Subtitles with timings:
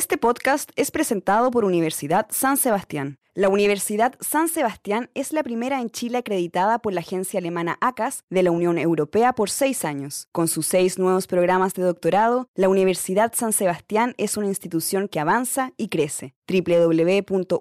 [0.00, 3.18] Este podcast es presentado por Universidad San Sebastián.
[3.34, 8.24] La Universidad San Sebastián es la primera en Chile acreditada por la agencia alemana ACAS
[8.30, 10.26] de la Unión Europea por seis años.
[10.32, 15.20] Con sus seis nuevos programas de doctorado, la Universidad San Sebastián es una institución que
[15.20, 16.34] avanza y crece.
[16.48, 17.60] www.uss.cl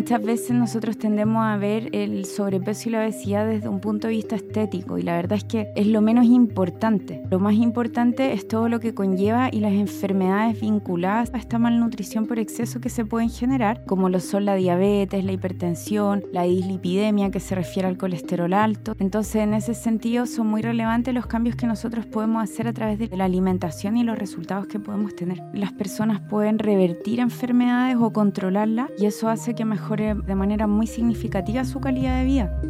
[0.00, 4.14] Muchas veces nosotros tendemos a ver el sobrepeso y la obesidad desde un punto de
[4.14, 7.22] vista estético y la verdad es que es lo menos importante.
[7.30, 12.24] Lo más importante es todo lo que conlleva y las enfermedades vinculadas a esta malnutrición
[12.24, 17.30] por exceso que se pueden generar, como lo son la diabetes, la hipertensión, la dislipidemia
[17.30, 18.96] que se refiere al colesterol alto.
[19.00, 22.98] Entonces en ese sentido son muy relevantes los cambios que nosotros podemos hacer a través
[22.98, 25.42] de la alimentación y los resultados que podemos tener.
[25.52, 30.86] Las personas pueden revertir enfermedades o controlarlas y eso hace que mejor de manera muy
[30.86, 32.60] significativa su calidad de vida.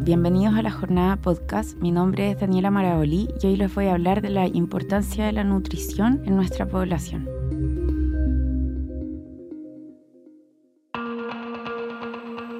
[0.00, 1.78] Bienvenidos a la jornada podcast.
[1.78, 5.32] Mi nombre es Daniela Marabolí y hoy les voy a hablar de la importancia de
[5.32, 7.37] la nutrición en nuestra población.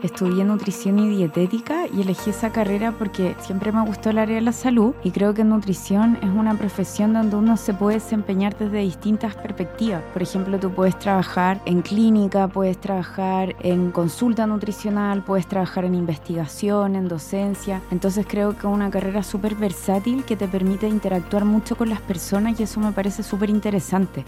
[0.03, 4.43] Estudié nutrición y dietética y elegí esa carrera porque siempre me gustó el área de
[4.43, 8.79] la salud y creo que nutrición es una profesión donde uno se puede desempeñar desde
[8.79, 10.03] distintas perspectivas.
[10.13, 15.97] Por ejemplo, tú puedes trabajar en clínica, puedes trabajar en consulta nutricional, puedes trabajar en
[15.97, 17.83] investigación, en docencia.
[17.91, 22.01] Entonces creo que es una carrera súper versátil que te permite interactuar mucho con las
[22.01, 24.25] personas y eso me parece súper interesante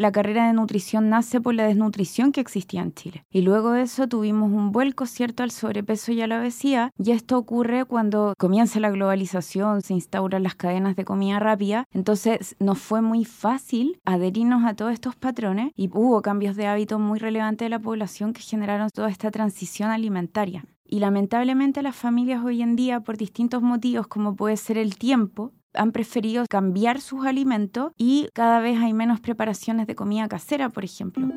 [0.00, 3.26] la carrera de nutrición nace por la desnutrición que existía en Chile.
[3.30, 6.90] Y luego de eso tuvimos un vuelco, ¿cierto?, al sobrepeso y a la obesidad.
[6.98, 11.84] Y esto ocurre cuando comienza la globalización, se instauran las cadenas de comida rápida.
[11.92, 16.98] Entonces nos fue muy fácil adherirnos a todos estos patrones y hubo cambios de hábito
[16.98, 20.64] muy relevantes de la población que generaron toda esta transición alimentaria.
[20.86, 25.52] Y lamentablemente las familias hoy en día, por distintos motivos, como puede ser el tiempo,
[25.74, 30.84] han preferido cambiar sus alimentos y cada vez hay menos preparaciones de comida casera, por
[30.84, 31.28] ejemplo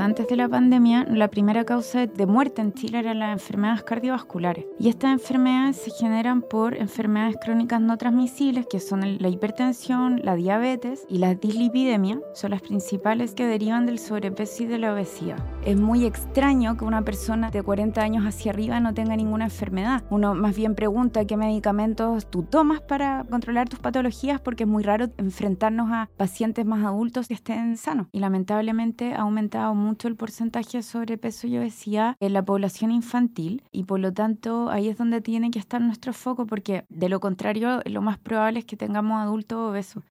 [0.00, 4.66] antes de la pandemia, la primera causa de muerte en Chile eran las enfermedades cardiovasculares.
[4.78, 10.36] Y estas enfermedades se generan por enfermedades crónicas no transmisibles, que son la hipertensión, la
[10.36, 15.38] diabetes y la dislipidemia, son las principales que derivan del sobrepeso y de la obesidad.
[15.66, 20.04] Es muy extraño que una persona de 40 años hacia arriba no tenga ninguna enfermedad.
[20.10, 24.84] Uno más bien pregunta qué medicamentos tú tomas para controlar tus patologías, porque es muy
[24.84, 28.06] raro enfrentarnos a pacientes más adultos que estén sanos.
[28.12, 33.64] Y lamentablemente ha aumentado mucho el porcentaje de sobrepeso y obesidad en la población infantil
[33.72, 37.18] y por lo tanto ahí es donde tiene que estar nuestro foco porque de lo
[37.18, 40.04] contrario lo más probable es que tengamos adultos obesos.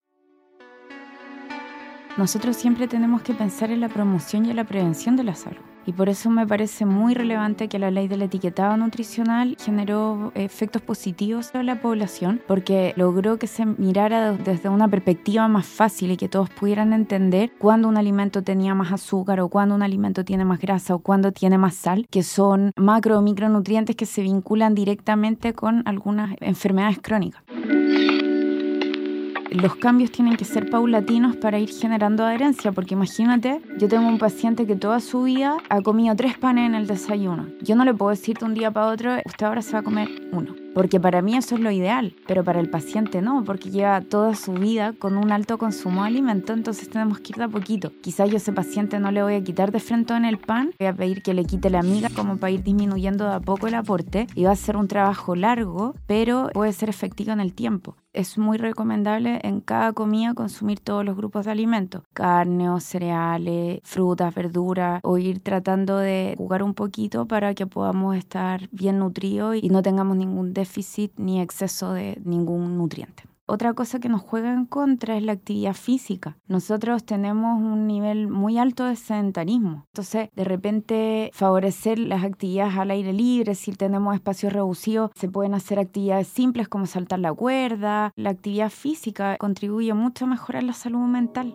[2.17, 5.59] Nosotros siempre tenemos que pensar en la promoción y en la prevención de la salud.
[5.85, 10.81] Y por eso me parece muy relevante que la ley del etiquetado nutricional generó efectos
[10.81, 16.17] positivos en la población porque logró que se mirara desde una perspectiva más fácil y
[16.17, 20.45] que todos pudieran entender cuándo un alimento tenía más azúcar o cuándo un alimento tiene
[20.45, 24.73] más grasa o cuándo tiene más sal, que son macro o micronutrientes que se vinculan
[24.73, 27.43] directamente con algunas enfermedades crónicas
[29.55, 34.17] los cambios tienen que ser paulatinos para ir generando adherencia, porque imagínate, yo tengo un
[34.17, 37.47] paciente que toda su vida ha comido tres panes en el desayuno.
[37.61, 39.83] Yo no le puedo decir de un día para otro, usted ahora se va a
[39.83, 43.71] comer uno porque para mí eso es lo ideal, pero para el paciente no, porque
[43.71, 47.45] lleva toda su vida con un alto consumo de alimento, entonces tenemos que ir de
[47.45, 47.93] a poquito.
[48.01, 50.71] Quizás yo a ese paciente no le voy a quitar de frente en el pan,
[50.77, 53.67] voy a pedir que le quite la miga como para ir disminuyendo de a poco
[53.67, 57.53] el aporte y va a ser un trabajo largo, pero puede ser efectivo en el
[57.53, 57.95] tiempo.
[58.15, 64.33] Es muy recomendable en cada comida consumir todos los grupos de alimentos, carne cereales, frutas,
[64.33, 69.67] verduras, o ir tratando de jugar un poquito para que podamos estar bien nutridos y
[69.67, 73.34] no tengamos ningún déficit ni exceso de ningún nutriente.
[73.47, 76.37] Otra cosa que nos juega en contra es la actividad física.
[76.47, 79.85] Nosotros tenemos un nivel muy alto de sedentarismo.
[79.93, 85.53] Entonces, de repente, favorecer las actividades al aire libre, si tenemos espacios reducidos, se pueden
[85.53, 88.11] hacer actividades simples como saltar la cuerda.
[88.15, 91.53] La actividad física contribuye mucho a mejorar la salud mental.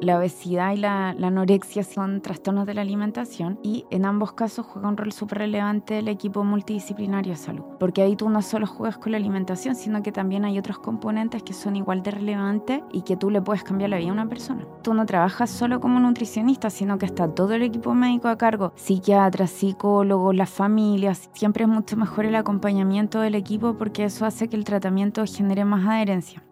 [0.00, 4.88] La obesidad y la, anorexia son trastornos de la alimentación y en ambos casos juega
[4.88, 8.98] un rol súper relevante el equipo multidisciplinario de salud, porque ahí tú no solo juegas
[8.98, 13.02] con la alimentación, sino que también hay otros componentes que son igual de relevantes y
[13.02, 14.64] que tú le puedes cambiar la vida a una persona.
[14.82, 18.72] Tú no trabajas solo como nutricionista, sino que está todo el equipo médico a cargo,
[18.76, 21.28] psiquiatras, psicólogos, las familias.
[21.32, 25.64] Siempre es mucho mejor el acompañamiento del equipo porque eso hace que el tratamiento genere
[25.64, 26.42] más adherencia.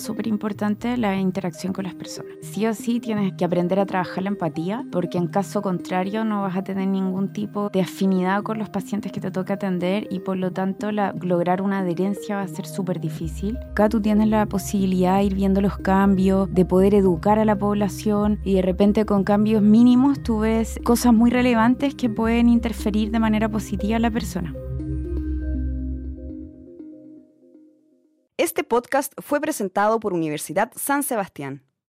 [0.00, 2.32] Súper importante la interacción con las personas.
[2.40, 6.40] Sí o sí tienes que aprender a trabajar la empatía, porque en caso contrario no
[6.40, 10.20] vas a tener ningún tipo de afinidad con los pacientes que te toca atender y
[10.20, 13.58] por lo tanto lograr una adherencia va a ser súper difícil.
[13.72, 17.58] Acá tú tienes la posibilidad de ir viendo los cambios, de poder educar a la
[17.58, 23.10] población y de repente con cambios mínimos tú ves cosas muy relevantes que pueden interferir
[23.10, 24.54] de manera positiva a la persona.
[28.60, 31.62] Este podcast fue presentado por Universidad San Sebastián.